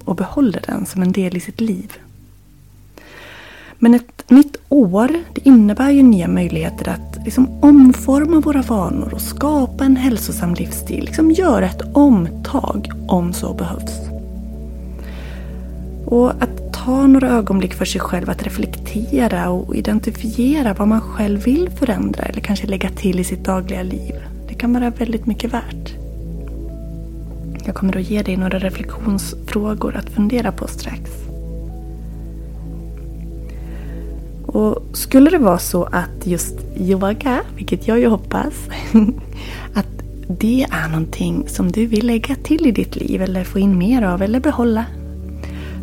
och 0.04 0.16
behåller 0.16 0.62
den 0.66 0.86
som 0.86 1.02
en 1.02 1.12
del 1.12 1.36
i 1.36 1.40
sitt 1.40 1.60
liv. 1.60 1.92
Men 3.84 3.94
ett 3.94 4.30
nytt 4.30 4.56
år 4.68 5.08
det 5.34 5.48
innebär 5.48 5.90
ju 5.90 6.02
nya 6.02 6.28
möjligheter 6.28 6.88
att 6.88 7.24
liksom 7.24 7.48
omforma 7.62 8.40
våra 8.40 8.62
vanor 8.62 9.14
och 9.14 9.20
skapa 9.20 9.84
en 9.84 9.96
hälsosam 9.96 10.54
livsstil. 10.54 11.04
Liksom 11.04 11.30
göra 11.30 11.66
ett 11.66 11.82
omtag 11.92 12.90
om 13.08 13.32
så 13.32 13.54
behövs. 13.54 13.92
Och 16.06 16.30
att 16.30 16.72
ta 16.72 17.06
några 17.06 17.28
ögonblick 17.28 17.74
för 17.74 17.84
sig 17.84 18.00
själv 18.00 18.30
att 18.30 18.42
reflektera 18.42 19.50
och 19.50 19.76
identifiera 19.76 20.74
vad 20.74 20.88
man 20.88 21.00
själv 21.00 21.44
vill 21.44 21.70
förändra 21.70 22.24
eller 22.24 22.40
kanske 22.40 22.66
lägga 22.66 22.90
till 22.90 23.20
i 23.20 23.24
sitt 23.24 23.44
dagliga 23.44 23.82
liv. 23.82 24.14
Det 24.48 24.54
kan 24.54 24.72
vara 24.72 24.90
väldigt 24.90 25.26
mycket 25.26 25.52
värt. 25.52 25.94
Jag 27.64 27.74
kommer 27.74 27.96
att 27.96 28.10
ge 28.10 28.22
dig 28.22 28.36
några 28.36 28.58
reflektionsfrågor 28.58 29.96
att 29.96 30.10
fundera 30.10 30.52
på 30.52 30.68
strax. 30.68 31.24
Och 34.54 34.82
skulle 34.92 35.30
det 35.30 35.38
vara 35.38 35.58
så 35.58 35.84
att 35.84 36.26
just 36.26 36.54
yoga, 36.76 37.40
vilket 37.56 37.88
jag 37.88 37.98
ju 37.98 38.08
hoppas, 38.08 38.54
att 39.74 39.86
det 40.28 40.66
är 40.70 40.88
någonting 40.88 41.48
som 41.48 41.72
du 41.72 41.86
vill 41.86 42.06
lägga 42.06 42.34
till 42.34 42.66
i 42.66 42.70
ditt 42.70 42.96
liv 42.96 43.22
eller 43.22 43.44
få 43.44 43.58
in 43.58 43.78
mer 43.78 44.02
av 44.02 44.22
eller 44.22 44.40
behålla. 44.40 44.84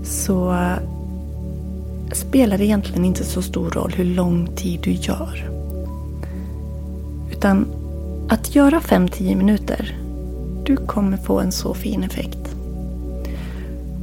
Så 0.04 0.56
spelar 2.12 2.58
det 2.58 2.66
egentligen 2.66 3.06
inte 3.06 3.24
så 3.24 3.42
stor 3.42 3.70
roll 3.70 3.94
hur 3.96 4.06
lång 4.06 4.48
tid 4.56 4.80
du 4.84 4.92
gör. 4.92 5.50
Utan 7.32 7.66
att 8.30 8.56
göra 8.56 8.80
5-10 8.80 9.36
minuter, 9.36 9.98
du 10.66 10.78
kommer 10.78 11.18
få 11.18 11.40
en 11.40 11.52
så 11.52 11.74
fin 11.74 12.04
effekt. 12.04 12.56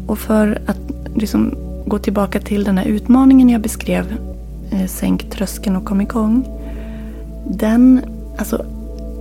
Och 0.06 0.18
för 0.18 0.62
att 0.66 0.80
liksom 1.14 1.54
gå 1.86 1.98
tillbaka 1.98 2.40
till 2.40 2.64
den 2.64 2.78
här 2.78 2.86
utmaningen 2.86 3.48
jag 3.48 3.60
beskrev, 3.60 4.16
Eh, 4.70 4.86
sänk 4.86 5.30
tröskeln 5.30 5.76
och 5.76 5.84
kom 5.84 6.00
igång. 6.00 6.48
Den, 7.46 8.00
alltså 8.38 8.64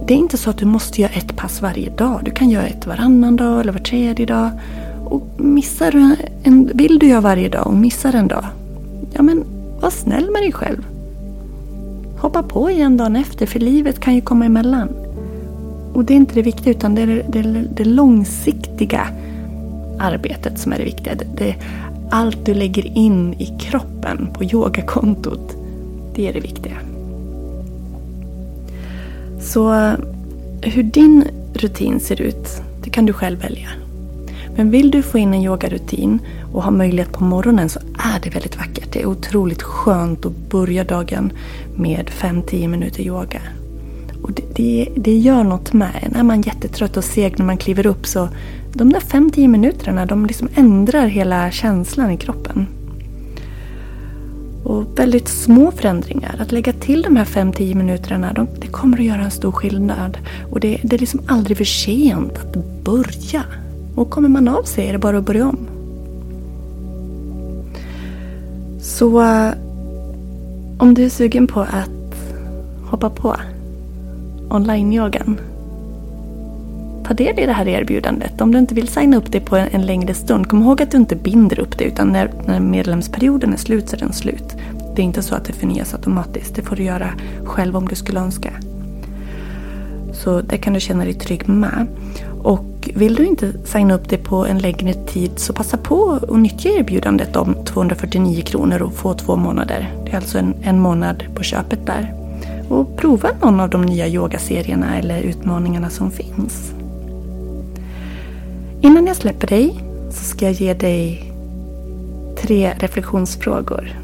det 0.08 0.14
är 0.14 0.18
inte 0.18 0.38
så 0.38 0.50
att 0.50 0.58
du 0.58 0.66
måste 0.66 1.02
göra 1.02 1.12
ett 1.12 1.36
pass 1.36 1.62
varje 1.62 1.90
dag. 1.90 2.22
Du 2.24 2.32
kan 2.32 2.50
göra 2.50 2.68
ett 2.68 2.88
varannan 2.88 3.36
dag 3.36 3.62
eller 3.62 3.72
var 3.72 3.80
tredje 3.80 4.26
dag. 4.26 4.50
Och 5.06 5.28
missar 5.38 5.92
du 5.92 6.16
en, 6.44 6.72
vill 6.74 7.00
du 7.00 7.08
göra 7.08 7.22
varje 7.22 7.50
dag 7.50 7.68
och 7.68 7.74
missar 7.74 8.14
en 8.14 8.28
dag, 8.28 8.46
ja 9.14 9.22
men 9.22 9.44
var 9.82 9.90
snäll 9.90 10.32
med 10.32 10.42
dig 10.42 10.52
själv. 10.52 10.86
Hoppa 12.18 12.44
på 12.44 12.72
igen 12.72 12.98
dagen 12.98 13.16
efter, 13.16 13.46
för 13.46 13.60
livet 13.60 14.00
kan 14.00 14.16
ju 14.16 14.22
komma 14.22 14.46
emellan. 14.46 14.90
Och 15.94 16.06
det 16.06 16.14
är 16.14 16.16
inte 16.16 16.36
det 16.36 16.42
viktiga, 16.42 16.72
utan 16.72 16.96
det 16.96 17.02
är 17.02 17.08
det, 17.08 17.42
det, 17.42 17.64
det 17.76 17.86
långsiktiga 17.86 19.08
arbetet 20.00 20.60
som 20.60 20.72
är 20.74 20.78
det 20.78 20.84
viktiga. 20.84 21.16
Det, 21.16 21.26
det, 21.38 21.56
allt 22.12 22.46
du 22.46 22.54
lägger 22.54 22.98
in 22.98 23.34
i 23.34 23.60
kroppen 23.60 24.30
på 24.34 24.44
yogakontot, 24.44 25.56
det 26.16 26.28
är 26.28 26.34
det 26.34 26.40
viktiga. 26.40 26.78
Så 29.42 29.74
eh, 29.74 29.94
hur 30.62 30.84
din 30.84 31.28
rutin 31.54 32.00
ser 32.00 32.22
ut, 32.22 32.62
det 32.84 32.90
kan 32.90 33.06
du 33.06 33.14
själv 33.14 33.40
välja. 33.42 33.70
Men 34.56 34.72
vill 34.72 34.92
du 34.92 35.02
få 35.02 35.18
in 35.18 35.34
en 35.34 35.44
yogarutin 35.44 36.20
och 36.54 36.64
ha 36.64 36.72
möjlighet 36.72 37.12
på 37.12 37.24
morgonen 37.24 37.70
så 37.70 37.80
är 38.16 38.20
det 38.24 38.30
väldigt 38.30 38.58
vackert. 38.58 38.94
Det 38.94 39.02
är 39.02 39.06
otroligt 39.06 39.62
skönt 39.62 40.26
att 40.26 40.50
börja 40.50 40.84
dagen 40.84 41.32
med 41.76 42.10
5-10 42.10 42.68
minuter 42.68 43.02
yoga. 43.02 43.42
Och 44.22 44.32
det, 44.32 44.44
det, 44.56 44.90
det, 44.96 45.18
gör 45.18 45.44
något 45.44 45.74
med 45.74 45.92
en. 46.02 46.16
Är 46.16 46.24
man 46.24 46.42
jättetrött 46.42 46.98
och 46.98 47.04
seg 47.04 47.40
när 47.40 47.46
man 47.46 47.58
kliver 47.58 47.86
upp 47.86 48.06
så 48.08 48.30
de 48.74 48.94
där 48.94 49.00
5-10 49.00 49.48
minuterna 49.48 50.06
de 50.06 50.26
liksom 50.26 50.50
ändrar 50.56 51.08
hela 51.08 51.52
känslan 51.52 52.12
i 52.12 52.18
kroppen. 52.18 52.68
Och 54.64 55.00
väldigt 55.00 55.28
små 55.28 55.72
förändringar. 55.72 56.36
Att 56.40 56.52
lägga 56.52 56.74
till 56.74 57.02
de 57.02 57.16
här 57.16 57.26
5-10 57.26 57.76
minuterna, 57.76 58.34
de, 58.34 58.48
det 58.60 58.68
kommer 58.68 58.98
att 58.98 59.06
göra 59.06 59.22
en 59.22 59.32
stor 59.32 59.52
skillnad. 59.52 60.18
Och 60.52 60.60
det, 60.60 60.80
det 60.84 60.96
är 60.96 61.00
liksom 61.00 61.22
aldrig 61.28 61.58
för 61.58 61.66
sent 61.66 62.38
att 62.38 62.84
börja. 62.84 63.44
Och 63.96 64.10
kommer 64.10 64.30
man 64.30 64.48
av 64.48 64.64
sig 64.64 64.88
är 64.88 64.94
det 64.94 65.00
bara 65.00 65.18
att 65.18 65.26
börja 65.26 65.48
om. 65.48 65.68
Så 68.82 69.22
eh, 69.22 69.52
om 70.78 70.94
du 70.94 71.06
är 71.06 71.10
sugen 71.10 71.48
på 71.48 71.60
att 71.60 71.90
hoppa 72.90 73.10
på 73.10 73.36
online-yogan. 74.50 75.40
Ta 77.08 77.14
del 77.14 77.40
i 77.40 77.46
det 77.46 77.54
här 77.54 77.68
erbjudandet. 77.68 78.42
Om 78.42 78.52
du 78.52 78.58
inte 78.60 78.76
vill 78.76 78.88
signa 78.88 79.18
upp 79.18 79.32
dig 79.32 79.42
på 79.42 79.56
en, 79.56 79.68
en 79.72 79.86
längre 79.86 80.14
stund, 80.14 80.50
kom 80.50 80.62
ihåg 80.62 80.82
att 80.82 80.92
du 80.92 80.98
inte 80.98 81.16
binder 81.16 81.60
upp 81.60 81.78
dig 81.78 81.88
utan 81.88 82.08
när, 82.08 82.32
när 82.46 82.60
medlemsperioden 82.60 83.54
är 83.54 83.58
slut 83.58 83.90
så 83.90 83.96
är 83.96 84.00
den 84.00 84.14
slut. 84.14 84.56
Det 84.96 85.02
är 85.02 85.06
inte 85.06 85.22
så 85.22 85.36
att 85.36 85.46
det 85.46 85.54
förnyas 85.54 85.94
automatiskt. 85.94 86.56
Det 86.56 86.62
får 86.62 86.76
du 86.76 86.84
göra 86.84 87.10
själv 87.46 87.78
om 87.78 87.88
du 87.88 87.96
skulle 87.96 88.20
önska. 88.20 88.54
Så 90.14 90.42
det 90.42 90.58
kan 90.58 90.74
du 90.74 90.80
känna 90.80 91.04
dig 91.04 91.14
trygg 91.14 91.50
med. 91.50 91.88
Och 92.44 92.90
vill 92.96 93.16
du 93.16 93.26
inte 93.26 93.54
signa 93.66 93.94
upp 93.94 94.10
dig 94.10 94.18
på 94.18 94.46
en 94.46 94.60
längre 94.60 94.94
tid 94.94 95.32
så 95.36 95.54
passa 95.54 95.78
på 95.78 96.20
att 96.22 96.38
nyttja 96.38 96.70
erbjudandet 96.70 97.36
om 97.36 97.56
249 97.66 98.44
kronor 98.46 98.82
och 98.82 98.94
få 98.94 99.14
två 99.14 99.36
månader. 99.36 99.94
Det 100.06 100.12
är 100.12 100.16
alltså 100.16 100.38
en, 100.38 100.54
en 100.62 100.80
månad 100.80 101.24
på 101.36 101.44
köpet 101.44 101.86
där. 101.86 102.17
Och 102.70 102.98
prova 102.98 103.30
någon 103.42 103.60
av 103.60 103.70
de 103.70 103.82
nya 103.82 104.08
yogaserierna 104.08 104.98
eller 105.00 105.22
utmaningarna 105.22 105.90
som 105.90 106.12
finns. 106.12 106.74
Innan 108.82 109.08
jag 109.08 109.16
släpper 109.16 109.48
dig 109.48 109.84
så 110.12 110.24
ska 110.24 110.46
jag 110.46 110.54
ge 110.54 110.74
dig 110.74 111.34
tre 112.42 112.74
reflektionsfrågor. 112.80 114.00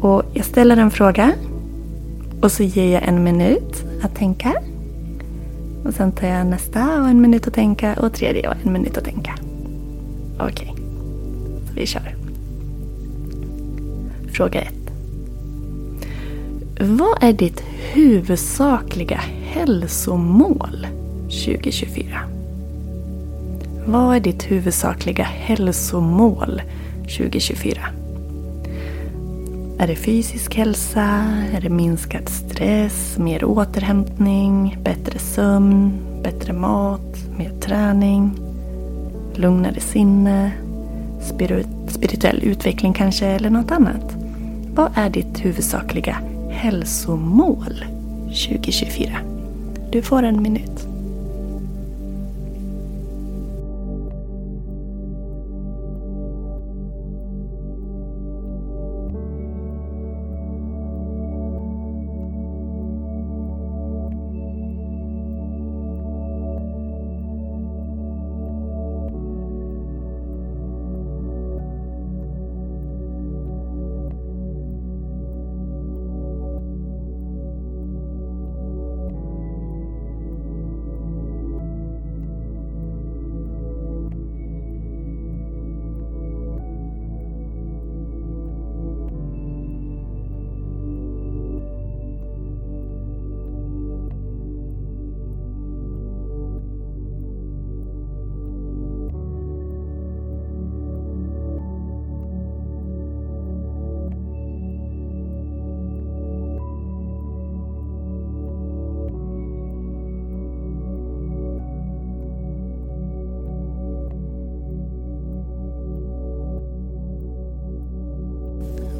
Och 0.00 0.22
jag 0.32 0.44
ställer 0.44 0.76
en 0.76 0.90
fråga 0.90 1.32
och 2.40 2.52
så 2.52 2.62
ger 2.62 2.92
jag 2.92 3.02
en 3.08 3.24
minut 3.24 3.84
att 4.02 4.14
tänka. 4.14 4.54
Och 5.84 5.94
sen 5.94 6.12
tar 6.12 6.26
jag 6.26 6.46
nästa 6.46 7.02
och 7.02 7.08
en 7.08 7.20
minut 7.20 7.46
att 7.46 7.54
tänka 7.54 7.94
och 8.00 8.12
tredje 8.12 8.48
och 8.48 8.54
en 8.64 8.72
minut 8.72 8.98
att 8.98 9.04
tänka. 9.04 9.34
Okej, 10.38 10.70
okay. 10.72 10.84
vi 11.74 11.86
kör. 11.86 12.14
Fråga 14.32 14.60
1. 14.60 14.83
Vad 16.80 17.22
är 17.22 17.32
ditt 17.32 17.60
huvudsakliga 17.92 19.20
hälsomål 19.42 20.86
2024? 21.22 22.20
Vad 23.86 24.16
är 24.16 24.20
ditt 24.20 24.50
huvudsakliga 24.50 25.24
hälsomål 25.24 26.62
2024? 27.00 27.80
Är 29.78 29.86
det 29.86 29.96
fysisk 29.96 30.54
hälsa? 30.54 31.24
Är 31.54 31.60
det 31.60 31.68
minskad 31.68 32.28
stress? 32.28 33.18
Mer 33.18 33.44
återhämtning? 33.44 34.78
Bättre 34.84 35.18
sömn? 35.18 35.92
Bättre 36.22 36.52
mat? 36.52 37.16
Mer 37.38 37.52
träning? 37.60 38.38
Lugnare 39.34 39.80
sinne? 39.80 40.52
spirituell 41.88 42.40
utveckling 42.42 42.92
kanske? 42.92 43.26
Eller 43.26 43.50
något 43.50 43.70
annat? 43.70 44.16
Vad 44.74 44.92
är 44.94 45.10
ditt 45.10 45.44
huvudsakliga 45.44 46.16
hälsomål 46.54 47.84
2024? 48.26 49.18
Du 49.90 50.02
får 50.02 50.22
en 50.22 50.42
minut. 50.42 50.93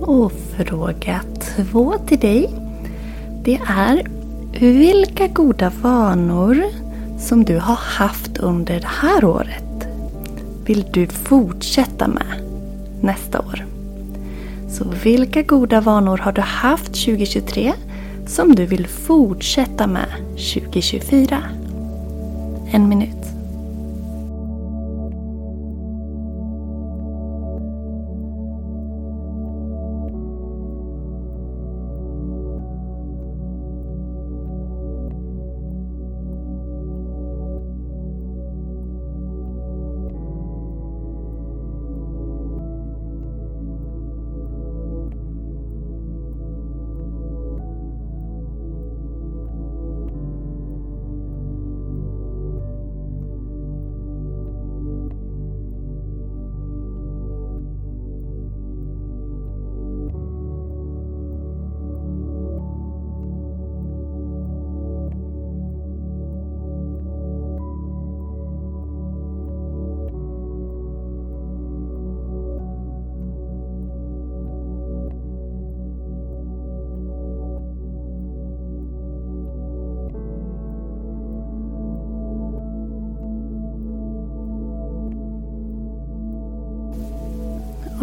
Och 0.07 0.33
fråga 0.33 1.21
två 1.41 1.95
till 2.07 2.19
dig. 2.19 2.51
Det 3.45 3.61
är 3.69 4.03
vilka 4.61 5.27
goda 5.27 5.73
vanor 5.83 6.65
som 7.19 7.45
du 7.45 7.59
har 7.59 7.79
haft 7.99 8.39
under 8.39 8.81
det 8.81 8.87
här 8.87 9.25
året 9.25 9.65
vill 10.67 10.87
du 10.93 11.07
fortsätta 11.07 12.09
med 12.09 12.41
nästa 13.01 13.41
år. 13.41 13.67
Så 14.71 14.85
vilka 15.05 15.43
goda 15.43 15.81
vanor 15.81 16.19
har 16.19 16.33
du 16.33 16.41
haft 16.41 16.87
2023 16.87 17.73
som 18.27 18.55
du 18.55 18.67
vill 18.67 18.87
fortsätta 18.87 19.87
med 19.87 20.09
2024? 20.55 21.43
En 22.71 22.89
minut. 22.89 23.14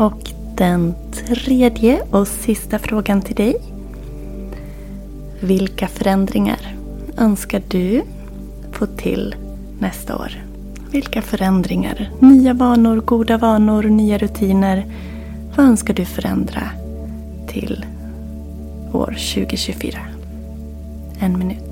Och 0.02 0.32
den 0.56 0.94
tredje 1.28 2.02
och 2.12 2.28
sista 2.28 2.80
frågan 2.80 3.22
till 3.22 3.36
dig. 3.36 3.56
Vilka 5.40 5.88
förändringar 5.88 6.76
önskar 7.18 7.62
du 7.68 8.04
få 8.72 8.86
till 8.86 9.36
nästa 9.80 10.16
år? 10.16 10.32
Vilka 10.92 11.22
förändringar? 11.22 12.12
Nya 12.20 12.54
vanor, 12.54 13.02
goda 13.02 13.38
vanor, 13.38 13.84
nya 13.84 14.18
rutiner. 14.18 14.86
Vad 15.58 15.66
önskar 15.66 15.94
du 15.94 16.06
förändra 16.06 16.70
till 17.48 17.86
år 18.94 19.16
2024? 19.36 20.00
En 21.20 21.40
minut. 21.40 21.71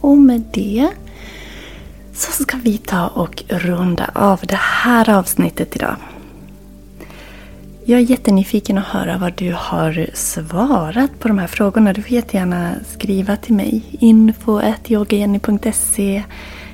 Och 0.00 0.18
med 0.18 0.44
det 0.52 0.88
så 2.14 2.42
ska 2.42 2.56
vi 2.56 2.78
ta 2.78 3.08
och 3.08 3.42
runda 3.48 4.10
av 4.14 4.40
det 4.42 4.60
här 4.60 5.10
avsnittet 5.10 5.76
idag. 5.76 5.96
Jag 7.84 8.00
är 8.00 8.04
jättenyfiken 8.04 8.78
att 8.78 8.86
höra 8.86 9.18
vad 9.18 9.34
du 9.34 9.52
har 9.56 10.06
svarat 10.14 11.20
på 11.20 11.28
de 11.28 11.38
här 11.38 11.46
frågorna. 11.46 11.92
Du 11.92 12.02
får 12.02 12.12
jättegärna 12.12 12.74
skriva 12.88 13.36
till 13.36 13.54
mig. 13.54 13.82
info.yogajenny.se 13.90 16.22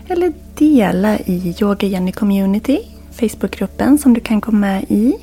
Eller 0.08 0.32
dela 0.54 1.18
i 1.18 1.54
Yoga 1.60 1.86
Jenny 1.86 2.12
Community, 2.12 2.78
Facebookgruppen 3.12 3.98
som 3.98 4.14
du 4.14 4.20
kan 4.20 4.40
komma 4.40 4.58
med 4.58 4.84
i. 4.88 5.14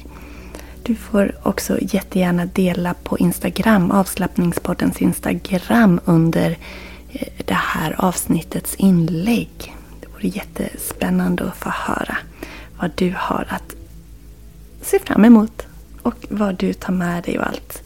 Du 0.84 0.96
får 0.96 1.36
också 1.44 1.78
jättegärna 1.82 2.46
dela 2.46 2.94
på 2.94 3.18
Instagram, 3.18 3.92
avslappningspoddens 3.92 5.02
Instagram 5.02 6.00
under 6.06 6.58
det 7.46 7.54
här 7.54 7.96
avsnittets 7.98 8.76
inlägg. 8.76 9.76
Det 10.02 10.08
vore 10.08 10.28
jättespännande 10.28 11.44
att 11.44 11.58
få 11.58 11.70
höra 11.70 12.18
vad 12.80 12.92
du 12.96 13.14
har 13.18 13.48
att 13.50 13.76
se 14.82 15.00
fram 15.00 15.26
emot 15.26 15.68
och 16.02 16.16
vad 16.30 16.56
du 16.56 16.74
tar 16.74 16.94
med 16.94 17.24
dig 17.24 17.40
och 17.40 17.48
allt. 17.48 17.84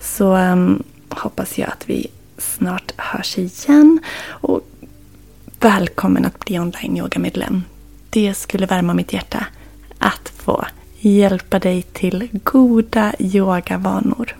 Så 0.00 0.36
um, 0.36 0.82
hoppas 1.08 1.58
jag 1.58 1.68
att 1.68 1.88
vi 1.88 2.06
snart 2.38 2.92
hörs 2.96 3.38
igen. 3.38 3.98
Och 4.26 4.60
välkommen 5.60 6.24
att 6.24 6.38
bli 6.38 6.58
online 6.58 6.96
yogamedlem. 6.96 7.62
Det 8.10 8.34
skulle 8.34 8.66
värma 8.66 8.94
mitt 8.94 9.12
hjärta 9.12 9.46
att 9.98 10.28
få 10.36 10.66
hjälpa 10.98 11.58
dig 11.58 11.82
till 11.82 12.28
goda 12.32 13.12
yogavanor. 13.18 14.36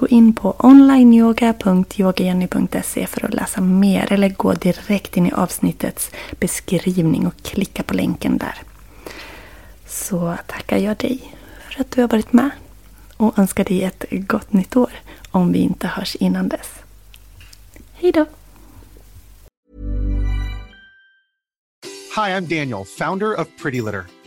Gå 0.00 0.08
in 0.08 0.34
på 0.34 0.54
onlineyoga.yogajenny.se 0.58 3.06
för 3.06 3.24
att 3.24 3.34
läsa 3.34 3.60
mer 3.60 4.12
eller 4.12 4.28
gå 4.28 4.52
direkt 4.52 5.16
in 5.16 5.26
i 5.26 5.32
avsnittets 5.32 6.10
beskrivning 6.30 7.26
och 7.26 7.42
klicka 7.42 7.82
på 7.82 7.94
länken 7.94 8.38
där. 8.38 8.54
Så 9.86 10.36
tackar 10.46 10.76
jag 10.76 10.96
dig 10.96 11.34
för 11.68 11.80
att 11.80 11.90
du 11.90 12.00
har 12.00 12.08
varit 12.08 12.32
med 12.32 12.50
och 13.16 13.38
önskar 13.38 13.64
dig 13.64 13.82
ett 13.82 14.04
gott 14.10 14.52
nytt 14.52 14.76
år 14.76 14.92
om 15.30 15.52
vi 15.52 15.58
inte 15.58 15.86
hörs 15.86 16.16
innan 16.16 16.48
dess. 16.48 16.70
Hej 17.92 18.12
då! 18.12 18.26
Hi, 22.16 22.30
I'm 22.30 22.58
Daniel, 22.58 22.84
founder 22.98 23.40
of 23.40 23.46
Pretty 23.62 23.82
Litter. 23.82 24.19